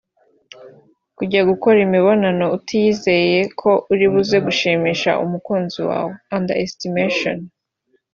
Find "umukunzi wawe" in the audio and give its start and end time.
5.23-6.13